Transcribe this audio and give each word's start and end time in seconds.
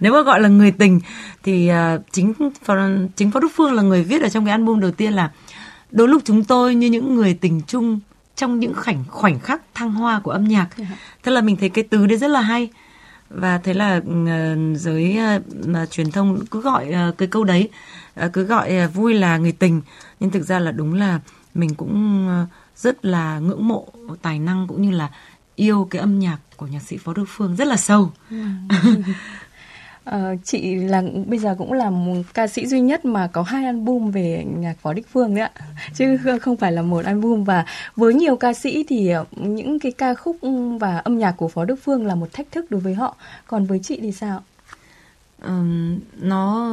nếu 0.00 0.12
mà 0.12 0.22
gọi 0.22 0.40
là 0.40 0.48
người 0.48 0.70
tình 0.70 1.00
thì 1.42 1.70
uh, 1.70 2.02
chính 2.12 2.34
chính 3.16 3.30
phó 3.30 3.40
đức 3.40 3.48
phương 3.54 3.72
là 3.72 3.82
người 3.82 4.04
viết 4.04 4.22
ở 4.22 4.28
trong 4.28 4.44
cái 4.44 4.52
album 4.52 4.80
đầu 4.80 4.90
tiên 4.90 5.12
là 5.12 5.30
đôi 5.90 6.08
lúc 6.08 6.22
chúng 6.24 6.44
tôi 6.44 6.74
như 6.74 6.86
những 6.86 7.14
người 7.14 7.34
tình 7.34 7.60
chung 7.66 8.00
trong 8.36 8.60
những 8.60 8.74
khoảnh 8.74 9.04
khoảnh 9.08 9.40
khắc 9.40 9.62
thăng 9.74 9.92
hoa 9.92 10.20
của 10.20 10.30
âm 10.30 10.44
nhạc 10.44 10.68
dạ. 10.76 10.86
thế 11.22 11.32
là 11.32 11.40
mình 11.40 11.56
thấy 11.56 11.68
cái 11.68 11.84
từ 11.90 12.06
đấy 12.06 12.18
rất 12.18 12.28
là 12.28 12.40
hay 12.40 12.68
và 13.30 13.58
thế 13.58 13.74
là 13.74 13.96
uh, 13.96 14.78
giới 14.78 15.18
uh, 15.82 15.90
truyền 15.90 16.10
thông 16.10 16.46
cứ 16.46 16.60
gọi 16.60 16.94
uh, 17.08 17.18
cái 17.18 17.28
câu 17.28 17.44
đấy 17.44 17.68
uh, 18.24 18.32
cứ 18.32 18.44
gọi 18.44 18.72
uh, 18.84 18.94
vui 18.94 19.14
là 19.14 19.36
người 19.36 19.52
tình 19.52 19.80
nhưng 20.20 20.30
thực 20.30 20.42
ra 20.42 20.58
là 20.58 20.72
đúng 20.72 20.94
là 20.94 21.20
mình 21.54 21.74
cũng 21.74 22.26
uh, 22.42 22.48
rất 22.76 23.04
là 23.04 23.38
ngưỡng 23.38 23.68
mộ 23.68 23.88
tài 24.22 24.38
năng 24.38 24.66
cũng 24.68 24.82
như 24.82 24.90
là 24.90 25.08
yêu 25.56 25.88
cái 25.90 26.00
âm 26.00 26.18
nhạc 26.18 26.38
của 26.56 26.66
nhạc 26.66 26.82
sĩ 26.82 26.96
Phó 26.96 27.12
Đức 27.12 27.24
Phương 27.28 27.56
rất 27.56 27.68
là 27.68 27.76
sâu. 27.76 28.12
À, 30.04 30.34
chị 30.44 30.74
là 30.74 31.02
bây 31.26 31.38
giờ 31.38 31.54
cũng 31.58 31.72
là 31.72 31.90
một 31.90 32.22
ca 32.34 32.46
sĩ 32.46 32.66
duy 32.66 32.80
nhất 32.80 33.04
mà 33.04 33.26
có 33.26 33.42
hai 33.42 33.64
album 33.64 34.10
về 34.10 34.44
nhạc 34.56 34.74
Phó 34.78 34.92
Đức 34.92 35.02
Phương 35.12 35.34
đấy 35.34 35.44
ạ, 35.44 35.50
chứ 35.94 36.18
không 36.40 36.56
phải 36.56 36.72
là 36.72 36.82
một 36.82 37.04
album 37.04 37.44
và 37.44 37.64
với 37.96 38.14
nhiều 38.14 38.36
ca 38.36 38.52
sĩ 38.52 38.84
thì 38.88 39.08
ờ, 39.08 39.24
những 39.36 39.78
cái 39.78 39.92
ca 39.92 40.14
khúc 40.14 40.36
và 40.80 40.98
âm 40.98 41.18
nhạc 41.18 41.32
của 41.32 41.48
Phó 41.48 41.64
Đức 41.64 41.76
Phương 41.82 42.06
là 42.06 42.14
một 42.14 42.32
thách 42.32 42.52
thức 42.52 42.70
đối 42.70 42.80
với 42.80 42.94
họ. 42.94 43.16
Còn 43.46 43.64
với 43.66 43.80
chị 43.82 43.98
thì 44.02 44.12
sao? 44.12 44.42
Um, 45.42 46.00
nó 46.20 46.70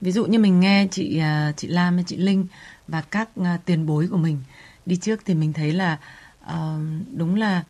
ví 0.00 0.12
dụ 0.12 0.26
như 0.26 0.38
mình 0.38 0.60
nghe 0.60 0.86
chị 0.90 1.18
à, 1.18 1.52
chị 1.56 1.68
Lam 1.68 2.04
chị 2.04 2.16
Linh 2.16 2.46
và 2.88 3.00
các 3.10 3.28
à, 3.44 3.58
tiền 3.64 3.86
bối 3.86 4.08
của 4.10 4.16
mình 4.16 4.38
đi 4.86 4.96
trước 4.96 5.20
thì 5.24 5.34
mình 5.34 5.52
thấy 5.52 5.72
là 5.72 5.98
uh, 6.44 6.80
đúng 7.16 7.34
là 7.36 7.62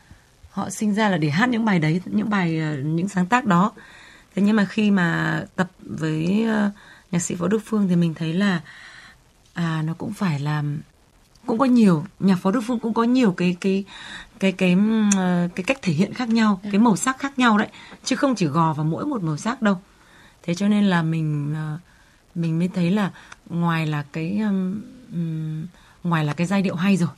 họ 0.50 0.70
sinh 0.70 0.94
ra 0.94 1.08
là 1.08 1.16
để 1.16 1.30
hát 1.30 1.48
những 1.48 1.64
bài 1.64 1.78
đấy 1.78 2.00
những 2.04 2.30
bài 2.30 2.50
những 2.84 3.08
sáng 3.08 3.26
tác 3.26 3.44
đó 3.44 3.72
thế 4.34 4.42
nhưng 4.42 4.56
mà 4.56 4.64
khi 4.64 4.90
mà 4.90 5.40
tập 5.56 5.70
với 5.80 6.46
uh, 6.66 6.72
nhạc 7.10 7.18
sĩ 7.18 7.34
võ 7.34 7.48
đức 7.48 7.62
phương 7.64 7.88
thì 7.88 7.96
mình 7.96 8.14
thấy 8.14 8.32
là 8.32 8.60
à 9.54 9.82
nó 9.86 9.94
cũng 9.94 10.12
phải 10.12 10.40
là 10.40 10.62
cũng 11.46 11.58
có 11.58 11.64
nhiều 11.64 12.04
nhạc 12.20 12.36
phó 12.36 12.50
đức 12.50 12.60
phương 12.66 12.78
cũng 12.78 12.94
có 12.94 13.02
nhiều 13.02 13.32
cái 13.32 13.56
cái 13.60 13.84
cái 14.40 14.52
cái 14.52 14.76
cái 15.54 15.64
cách 15.66 15.78
thể 15.82 15.92
hiện 15.92 16.14
khác 16.14 16.28
nhau 16.28 16.60
cái 16.62 16.78
màu 16.78 16.96
sắc 16.96 17.18
khác 17.18 17.38
nhau 17.38 17.58
đấy 17.58 17.68
chứ 18.04 18.16
không 18.16 18.34
chỉ 18.34 18.46
gò 18.46 18.72
vào 18.72 18.84
mỗi 18.84 19.06
một 19.06 19.22
màu 19.22 19.36
sắc 19.36 19.62
đâu. 19.62 19.80
Thế 20.42 20.54
cho 20.54 20.68
nên 20.68 20.84
là 20.84 21.02
mình 21.02 21.54
mình 22.34 22.58
mới 22.58 22.68
thấy 22.68 22.90
là 22.90 23.10
ngoài 23.46 23.86
là 23.86 24.04
cái 24.12 24.38
um, 24.38 25.66
ngoài 26.04 26.24
là 26.24 26.32
cái 26.32 26.46
giai 26.46 26.62
điệu 26.62 26.74
hay 26.74 26.96
rồi 26.96 27.08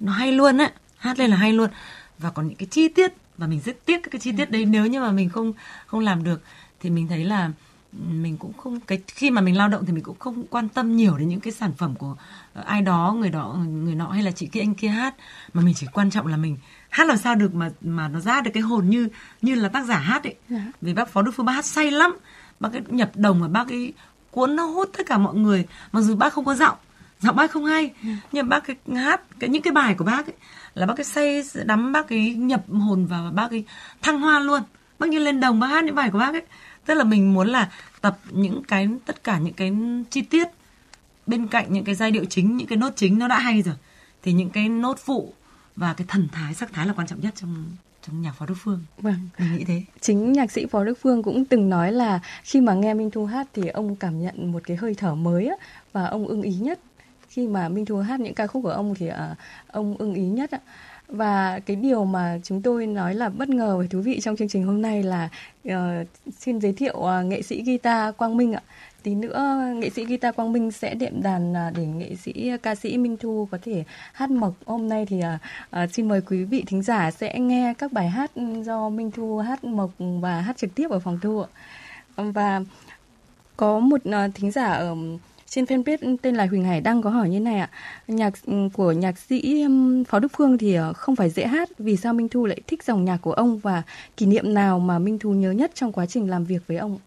nó 0.00 0.12
hay 0.12 0.32
luôn 0.32 0.58
á 0.58 0.72
hát 0.96 1.18
lên 1.18 1.30
là 1.30 1.36
hay 1.36 1.52
luôn. 1.52 1.70
Và 2.18 2.30
còn 2.30 2.48
những 2.48 2.56
cái 2.56 2.66
chi 2.70 2.88
tiết 2.88 3.12
và 3.38 3.46
mình 3.46 3.60
rất 3.64 3.86
tiếc 3.86 4.02
cái 4.10 4.20
chi 4.20 4.32
tiết 4.36 4.50
đấy. 4.50 4.64
Nếu 4.64 4.86
như 4.86 5.00
mà 5.00 5.10
mình 5.10 5.28
không 5.28 5.52
không 5.86 6.00
làm 6.00 6.24
được 6.24 6.42
thì 6.80 6.90
mình 6.90 7.08
thấy 7.08 7.24
là 7.24 7.50
mình 7.92 8.36
cũng 8.36 8.52
không 8.52 8.80
cái 8.80 8.98
khi 9.06 9.30
mà 9.30 9.40
mình 9.40 9.56
lao 9.56 9.68
động 9.68 9.86
thì 9.86 9.92
mình 9.92 10.02
cũng 10.02 10.18
không 10.18 10.46
quan 10.50 10.68
tâm 10.68 10.96
nhiều 10.96 11.18
đến 11.18 11.28
những 11.28 11.40
cái 11.40 11.52
sản 11.52 11.72
phẩm 11.78 11.94
của 11.94 12.16
ai 12.64 12.82
đó 12.82 13.16
người 13.18 13.30
đó 13.30 13.58
người 13.68 13.94
nọ 13.94 14.08
hay 14.08 14.22
là 14.22 14.30
chị 14.30 14.46
kia 14.46 14.60
anh 14.60 14.74
kia 14.74 14.88
hát. 14.88 15.14
Mà 15.54 15.62
mình 15.62 15.74
chỉ 15.76 15.86
quan 15.92 16.10
trọng 16.10 16.26
là 16.26 16.36
mình 16.36 16.56
hát 16.88 17.06
làm 17.06 17.16
sao 17.16 17.34
được 17.34 17.54
mà 17.54 17.70
mà 17.80 18.08
nó 18.08 18.20
ra 18.20 18.40
được 18.40 18.50
cái 18.54 18.62
hồn 18.62 18.90
như 18.90 19.08
như 19.42 19.54
là 19.54 19.68
tác 19.68 19.86
giả 19.86 19.98
hát 19.98 20.24
ấy. 20.24 20.34
Dạ. 20.48 20.62
vì 20.80 20.94
bác 20.94 21.08
phó 21.08 21.22
đức 21.22 21.32
phương 21.36 21.46
bác 21.46 21.52
hát 21.52 21.64
say 21.64 21.90
lắm. 21.90 22.18
Bác 22.60 22.68
cái 22.72 22.82
nhập 22.88 23.10
đồng 23.14 23.42
và 23.42 23.48
bác 23.48 23.68
cái 23.68 23.92
cuốn 24.30 24.56
nó 24.56 24.66
hút 24.66 24.90
tất 24.98 25.06
cả 25.06 25.18
mọi 25.18 25.34
người. 25.34 25.66
Mặc 25.92 26.00
dù 26.00 26.16
bác 26.16 26.32
không 26.32 26.44
có 26.44 26.54
giọng 26.54 26.78
giọng 27.20 27.36
bác 27.36 27.50
không 27.50 27.64
hay 27.64 27.90
ừ. 28.02 28.08
nhưng 28.32 28.48
bác 28.48 28.64
cái 28.64 28.76
hát 28.96 29.20
cái 29.38 29.50
những 29.50 29.62
cái 29.62 29.72
bài 29.72 29.94
của 29.94 30.04
bác 30.04 30.26
ấy 30.26 30.34
là 30.74 30.86
bác 30.86 30.94
cái 30.96 31.04
say 31.04 31.42
đắm 31.64 31.92
bác 31.92 32.08
cái 32.08 32.34
nhập 32.34 32.64
hồn 32.68 33.06
vào 33.06 33.24
và 33.24 33.30
bác 33.30 33.48
cái 33.50 33.64
thăng 34.02 34.20
hoa 34.20 34.40
luôn 34.40 34.62
bác 34.98 35.08
như 35.08 35.18
lên 35.18 35.40
đồng 35.40 35.60
bác 35.60 35.66
hát 35.66 35.84
những 35.84 35.94
bài 35.94 36.10
của 36.10 36.18
bác 36.18 36.34
ấy 36.34 36.42
tức 36.86 36.94
là 36.94 37.04
mình 37.04 37.34
muốn 37.34 37.48
là 37.48 37.70
tập 38.00 38.18
những 38.30 38.62
cái 38.68 38.88
tất 39.06 39.24
cả 39.24 39.38
những 39.38 39.54
cái 39.54 39.72
chi 40.10 40.22
tiết 40.22 40.48
bên 41.26 41.46
cạnh 41.46 41.72
những 41.72 41.84
cái 41.84 41.94
giai 41.94 42.10
điệu 42.10 42.24
chính 42.24 42.56
những 42.56 42.66
cái 42.66 42.78
nốt 42.78 42.90
chính 42.96 43.18
nó 43.18 43.28
đã 43.28 43.38
hay 43.38 43.62
rồi 43.62 43.74
thì 44.22 44.32
những 44.32 44.50
cái 44.50 44.68
nốt 44.68 44.98
phụ 44.98 45.32
và 45.76 45.94
cái 45.94 46.06
thần 46.08 46.28
thái 46.32 46.54
sắc 46.54 46.72
thái 46.72 46.86
là 46.86 46.92
quan 46.92 47.06
trọng 47.06 47.20
nhất 47.20 47.34
trong 47.36 47.64
trong 48.06 48.22
nhạc 48.22 48.32
Phó 48.32 48.46
Đức 48.46 48.54
Phương. 48.58 48.84
Vâng, 48.98 49.28
mình 49.38 49.56
nghĩ 49.56 49.64
thế. 49.64 49.82
Chính 50.00 50.32
nhạc 50.32 50.52
sĩ 50.52 50.66
Phó 50.66 50.84
Đức 50.84 50.98
Phương 51.02 51.22
cũng 51.22 51.44
từng 51.44 51.70
nói 51.70 51.92
là 51.92 52.20
khi 52.42 52.60
mà 52.60 52.74
nghe 52.74 52.94
Minh 52.94 53.10
Thu 53.10 53.26
hát 53.26 53.46
thì 53.54 53.68
ông 53.68 53.96
cảm 53.96 54.22
nhận 54.22 54.52
một 54.52 54.62
cái 54.66 54.76
hơi 54.76 54.94
thở 54.94 55.14
mới 55.14 55.46
á, 55.46 55.54
và 55.92 56.04
ông 56.04 56.26
ưng 56.26 56.42
ý 56.42 56.54
nhất 56.54 56.80
khi 57.28 57.46
mà 57.46 57.68
Minh 57.68 57.84
Thu 57.84 57.96
hát 57.96 58.20
những 58.20 58.34
ca 58.34 58.46
khúc 58.46 58.62
của 58.62 58.70
ông 58.70 58.94
thì 58.94 59.08
à, 59.08 59.34
ông 59.72 59.96
ưng 59.98 60.14
ý 60.14 60.22
nhất 60.22 60.50
ạ. 60.50 60.60
Và 61.08 61.60
cái 61.66 61.76
điều 61.76 62.04
mà 62.04 62.38
chúng 62.42 62.62
tôi 62.62 62.86
nói 62.86 63.14
là 63.14 63.28
bất 63.28 63.48
ngờ 63.48 63.76
và 63.78 63.84
thú 63.90 64.00
vị 64.00 64.20
trong 64.20 64.36
chương 64.36 64.48
trình 64.48 64.66
hôm 64.66 64.82
nay 64.82 65.02
là 65.02 65.28
uh, 65.68 65.74
xin 66.38 66.60
giới 66.60 66.72
thiệu 66.72 66.96
uh, 66.98 67.26
nghệ 67.26 67.42
sĩ 67.42 67.62
guitar 67.62 68.14
Quang 68.16 68.36
Minh 68.36 68.52
ạ. 68.52 68.62
Tí 69.02 69.14
nữa 69.14 69.58
nghệ 69.74 69.90
sĩ 69.90 70.04
guitar 70.04 70.34
Quang 70.34 70.52
Minh 70.52 70.70
sẽ 70.70 70.94
đệm 70.94 71.22
đàn 71.22 71.52
uh, 71.52 71.76
để 71.76 71.86
nghệ 71.86 72.16
sĩ 72.16 72.50
ca 72.62 72.74
sĩ 72.74 72.98
Minh 72.98 73.16
Thu 73.16 73.48
có 73.50 73.58
thể 73.62 73.84
hát 74.12 74.30
mộc. 74.30 74.54
Hôm 74.66 74.88
nay 74.88 75.06
thì 75.06 75.18
uh, 75.18 75.84
uh, 75.84 75.90
xin 75.92 76.08
mời 76.08 76.20
quý 76.20 76.44
vị 76.44 76.64
thính 76.66 76.82
giả 76.82 77.10
sẽ 77.10 77.38
nghe 77.38 77.74
các 77.78 77.92
bài 77.92 78.08
hát 78.08 78.30
do 78.64 78.88
Minh 78.88 79.10
Thu 79.10 79.38
hát 79.38 79.64
mộc 79.64 79.90
và 79.98 80.40
hát 80.40 80.56
trực 80.56 80.74
tiếp 80.74 80.90
ở 80.90 80.98
phòng 80.98 81.18
thu 81.22 81.40
ạ. 81.40 81.48
Và 82.16 82.60
có 83.56 83.78
một 83.78 84.00
uh, 84.08 84.34
thính 84.34 84.50
giả 84.50 84.72
ở 84.72 84.96
trên 85.50 85.64
fanpage 85.64 86.16
tên 86.22 86.34
là 86.34 86.46
Huỳnh 86.46 86.64
Hải 86.64 86.80
đăng 86.80 87.02
có 87.02 87.10
hỏi 87.10 87.28
như 87.30 87.40
này 87.40 87.58
ạ. 87.58 87.70
Nhạc 88.08 88.34
ừ, 88.46 88.68
của 88.72 88.92
nhạc 88.92 89.18
sĩ 89.18 89.64
Phó 90.08 90.18
Đức 90.18 90.32
Phương 90.36 90.58
thì 90.58 90.74
ờ, 90.74 90.92
không 90.92 91.16
phải 91.16 91.30
dễ 91.30 91.46
hát, 91.46 91.68
vì 91.78 91.96
sao 91.96 92.14
Minh 92.14 92.28
Thu 92.28 92.46
lại 92.46 92.60
thích 92.66 92.82
dòng 92.82 93.04
nhạc 93.04 93.16
của 93.16 93.32
ông 93.32 93.58
và 93.58 93.82
kỷ 94.16 94.26
niệm 94.26 94.54
nào 94.54 94.78
mà 94.78 94.98
Minh 94.98 95.18
Thu 95.18 95.32
nhớ 95.32 95.50
nhất 95.50 95.70
trong 95.74 95.92
quá 95.92 96.06
trình 96.06 96.30
làm 96.30 96.44
việc 96.44 96.62
với 96.66 96.76
ông? 96.76 96.98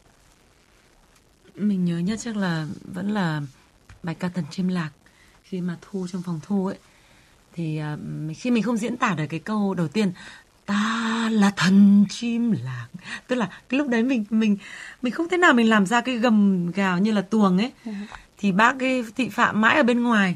Mình 1.56 1.86
nhớ 1.86 2.00
nhất 2.00 2.20
chắc 2.22 2.38
là 2.38 2.68
vẫn 2.94 3.12
là 3.12 3.42
bài 4.04 4.16
ca 4.16 4.30
Thần 4.30 4.46
Chim 4.52 4.68
Lạc. 4.68 4.90
Khi 5.44 5.62
mà 5.62 5.78
thu 5.82 6.08
trong 6.12 6.22
phòng 6.26 6.40
thu 6.44 6.68
ấy 6.68 6.78
thì 7.54 7.82
uh, 7.94 8.38
khi 8.38 8.52
mình 8.52 8.64
không 8.64 8.78
diễn 8.78 8.98
tả 8.98 9.16
được 9.18 9.26
cái 9.30 9.40
câu 9.40 9.74
đầu 9.74 9.88
tiên 9.88 10.12
ta 10.66 11.30
là 11.32 11.52
thần 11.56 12.06
chim 12.10 12.52
lạc. 12.52 12.88
Tức 13.28 13.36
là 13.36 13.50
cái 13.70 13.78
lúc 13.78 13.88
đấy 13.88 14.04
mình 14.04 14.26
mình 14.30 14.58
mình 15.02 15.14
không 15.14 15.30
thể 15.30 15.38
nào 15.38 15.54
mình 15.54 15.70
làm 15.70 15.86
ra 15.86 16.02
cái 16.02 16.16
gầm 16.16 16.72
gào 16.72 17.00
như 17.00 17.12
là 17.12 17.22
tuồng 17.22 17.58
ấy 17.58 17.72
thì 18.42 18.52
bác 18.52 18.76
cái 18.80 19.04
thị 19.16 19.30
phạm 19.30 19.62
mãi 19.62 19.76
ở 19.76 19.84
bên 19.84 20.04
ngoài. 20.04 20.36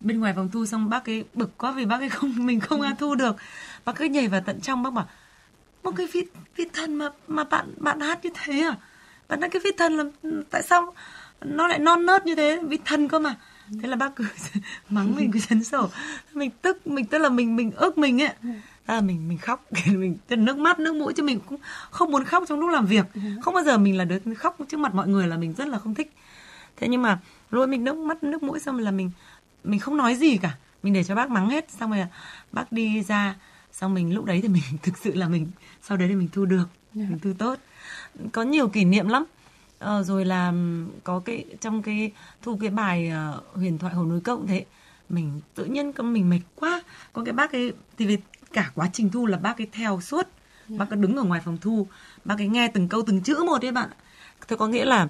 Bên 0.00 0.20
ngoài 0.20 0.32
phòng 0.36 0.48
thu 0.52 0.66
xong 0.66 0.90
bác 0.90 1.04
cái 1.04 1.24
bực 1.34 1.58
quá 1.58 1.72
vì 1.72 1.84
bác 1.84 1.98
cái 1.98 2.08
không 2.08 2.32
mình 2.46 2.60
không 2.60 2.80
ăn 2.80 2.96
thu 2.96 3.14
được. 3.14 3.36
Bác 3.84 3.96
cứ 3.96 4.04
nhảy 4.04 4.28
vào 4.28 4.40
tận 4.46 4.60
trong 4.60 4.82
bác 4.82 4.92
bảo 4.92 5.08
một 5.82 5.92
cái 5.96 6.06
vị 6.12 6.26
vị 6.56 6.64
thần 6.72 6.94
mà 6.94 7.08
mà 7.28 7.44
bạn 7.44 7.74
bạn 7.76 8.00
hát 8.00 8.24
như 8.24 8.30
thế 8.34 8.60
à? 8.60 8.76
Bạn 9.28 9.40
nói 9.40 9.50
cái 9.50 9.62
vị 9.64 9.70
thần 9.78 9.92
là 9.92 10.04
tại 10.50 10.62
sao 10.62 10.94
nó 11.40 11.68
lại 11.68 11.78
non 11.78 12.06
nớt 12.06 12.26
như 12.26 12.34
thế? 12.34 12.60
Vị 12.68 12.78
thần 12.84 13.08
cơ 13.08 13.18
mà. 13.18 13.34
Thế 13.82 13.88
là 13.88 13.96
bác 13.96 14.16
cứ 14.16 14.24
mắng 14.88 15.16
mình 15.16 15.30
cứ 15.32 15.40
chấn 15.40 15.64
sổ 15.64 15.88
mình 16.32 16.50
tức 16.62 16.86
mình 16.86 17.06
tức 17.06 17.18
là 17.18 17.28
mình 17.28 17.56
mình 17.56 17.70
ức 17.70 17.98
mình 17.98 18.22
ấy. 18.22 18.32
À, 18.86 19.00
mình 19.00 19.28
mình 19.28 19.38
khóc 19.38 19.66
mình 19.86 20.18
nước 20.28 20.56
mắt 20.58 20.78
nước 20.78 20.94
mũi 20.94 21.12
chứ 21.16 21.22
mình 21.22 21.40
cũng 21.48 21.58
không 21.90 22.10
muốn 22.10 22.24
khóc 22.24 22.44
trong 22.48 22.60
lúc 22.60 22.70
làm 22.70 22.86
việc. 22.86 23.06
Không 23.42 23.54
bao 23.54 23.64
giờ 23.64 23.78
mình 23.78 23.96
là 23.96 24.04
đứa 24.04 24.18
khóc 24.34 24.56
trước 24.68 24.80
mặt 24.80 24.94
mọi 24.94 25.08
người 25.08 25.26
là 25.26 25.36
mình 25.36 25.52
rất 25.52 25.68
là 25.68 25.78
không 25.78 25.94
thích 25.94 26.12
thế 26.76 26.88
nhưng 26.88 27.02
mà 27.02 27.20
rồi 27.50 27.66
mình 27.66 27.84
nước 27.84 27.96
mắt 27.96 28.22
nước 28.22 28.42
mũi 28.42 28.60
xong 28.60 28.78
là 28.78 28.90
mình 28.90 29.10
mình 29.64 29.80
không 29.80 29.96
nói 29.96 30.14
gì 30.14 30.36
cả. 30.36 30.56
Mình 30.82 30.92
để 30.92 31.04
cho 31.04 31.14
bác 31.14 31.30
mắng 31.30 31.50
hết 31.50 31.70
xong 31.70 31.90
rồi 31.90 32.06
bác 32.52 32.72
đi 32.72 33.02
ra. 33.02 33.36
Xong 33.72 33.94
mình 33.94 34.14
lúc 34.14 34.24
đấy 34.24 34.40
thì 34.42 34.48
mình 34.48 34.62
thực 34.82 34.98
sự 34.98 35.14
là 35.14 35.28
mình 35.28 35.46
sau 35.82 35.96
đấy 35.96 36.08
thì 36.08 36.14
mình 36.14 36.28
thu 36.32 36.44
được 36.44 36.68
yeah. 36.96 37.10
mình 37.10 37.18
thu 37.18 37.32
tốt. 37.38 37.58
Có 38.32 38.42
nhiều 38.42 38.68
kỷ 38.68 38.84
niệm 38.84 39.08
lắm. 39.08 39.24
Ờ, 39.78 40.02
rồi 40.02 40.24
là 40.24 40.52
có 41.04 41.22
cái 41.24 41.44
trong 41.60 41.82
cái 41.82 42.12
thu 42.42 42.58
cái 42.60 42.70
bài 42.70 43.12
uh, 43.36 43.56
huyền 43.56 43.78
thoại 43.78 43.94
hồ 43.94 44.04
núi 44.04 44.20
cộng 44.20 44.46
thế 44.46 44.64
mình 45.08 45.40
tự 45.54 45.64
nhiên 45.64 45.92
mình 46.02 46.30
mệt 46.30 46.40
quá. 46.54 46.82
Có 47.12 47.24
cái 47.24 47.32
bác 47.32 47.52
ấy 47.52 47.72
thì 47.98 48.06
vì 48.06 48.18
cả 48.52 48.70
quá 48.74 48.88
trình 48.92 49.10
thu 49.10 49.26
là 49.26 49.38
bác 49.38 49.60
ấy 49.60 49.68
theo 49.72 50.00
suốt. 50.00 50.26
Yeah. 50.68 50.78
bác 50.78 50.86
cứ 50.90 50.96
đứng 50.96 51.16
ở 51.16 51.22
ngoài 51.22 51.40
phòng 51.44 51.58
thu. 51.60 51.86
Bác 52.24 52.38
ấy 52.38 52.48
nghe 52.48 52.68
từng 52.68 52.88
câu 52.88 53.02
từng 53.06 53.20
chữ 53.22 53.36
một 53.46 53.62
đấy 53.62 53.72
bạn 53.72 53.88
thế 54.48 54.56
có 54.56 54.68
nghĩa 54.68 54.84
là 54.84 55.08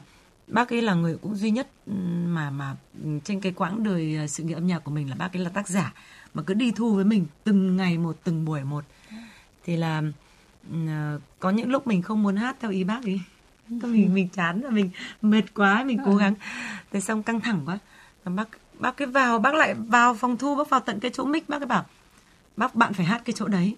bác 0.53 0.73
ấy 0.73 0.83
là 0.83 0.95
người 0.95 1.17
cũng 1.23 1.35
duy 1.35 1.51
nhất 1.51 1.69
ừ, 1.87 1.93
mà 2.27 2.51
mà 2.51 2.77
trên 3.25 3.41
cái 3.41 3.53
quãng 3.53 3.85
đời 3.85 4.17
ờ, 4.17 4.27
sự 4.27 4.43
nghiệp 4.43 4.55
âm 4.55 4.67
nhạc 4.67 4.85
của 4.85 4.91
mình 4.91 5.11
là 5.11 5.17
bác 5.17 5.37
ấy 5.37 5.45
là 5.45 5.51
tác 5.51 5.69
giả 5.69 5.93
mà 6.35 6.43
cứ 6.43 6.55
đi 6.55 6.73
thu 6.77 6.95
với 6.95 7.05
mình 7.05 7.27
từng 7.45 7.77
ngày 7.77 7.99
một 7.99 8.17
từng 8.25 8.45
buổi 8.45 8.65
một. 8.65 8.85
Thì 9.65 9.77
là 9.77 10.03
uh, 10.71 11.21
có 11.39 11.51
những 11.51 11.71
lúc 11.71 11.87
mình 11.87 12.03
không 12.03 12.23
muốn 12.23 12.37
hát 12.37 12.57
theo 12.61 12.71
ý 12.71 12.85
bác 12.85 13.05
ấy. 13.05 13.21
Mình 13.69 14.15
mình 14.15 14.29
chán 14.29 14.61
và 14.61 14.71
mình 14.71 14.91
mệt 15.23 15.55
quá 15.55 15.85
mình 15.85 15.99
cố 16.05 16.17
gắng. 16.17 16.35
Thế 16.91 17.01
xong 17.01 17.23
căng 17.23 17.41
thẳng 17.41 17.63
quá. 17.67 17.79
Bác 18.25 18.49
bác 18.79 18.97
cái 18.97 19.09
vào 19.09 19.39
bác 19.39 19.55
lại 19.55 19.75
vào 19.75 20.15
phòng 20.15 20.37
thu 20.37 20.57
bác 20.57 20.71
vào 20.71 20.81
tận 20.81 21.01
cái 21.01 21.11
chỗ 21.15 21.25
mic 21.25 21.49
bác 21.49 21.59
cái 21.59 21.67
bảo 21.67 21.85
bác 22.57 22.75
bạn 22.75 22.95
phải 22.95 23.07
hát 23.07 23.23
cái 23.25 23.35
chỗ 23.37 23.49
đấy. 23.49 23.77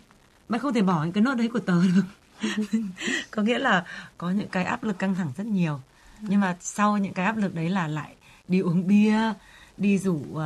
Bác 0.49 0.63
không 0.63 0.75
thể 0.75 0.83
bỏ 0.83 1.05
những 1.05 1.13
cái 1.13 1.23
nốt 1.23 1.35
đấy 1.35 1.49
của 1.49 1.59
tớ 1.59 1.83
được. 1.95 2.05
Có 3.31 3.43
nghĩa 3.43 3.59
là 3.59 3.85
có 4.19 4.31
những 4.31 4.49
cái 4.49 4.65
áp 4.65 4.85
lực 4.85 4.99
căng 4.99 5.15
thẳng 5.15 5.33
rất 5.37 5.47
nhiều 5.47 5.81
nhưng 6.29 6.41
mà 6.41 6.57
sau 6.61 6.99
những 6.99 7.13
cái 7.13 7.27
áp 7.27 7.37
lực 7.37 7.55
đấy 7.55 7.69
là 7.69 7.87
lại 7.89 8.15
đi 8.49 8.61
uống 8.61 8.87
bia 8.87 9.19
đi 9.77 9.99
rủ 9.99 10.13
uh, 10.33 10.45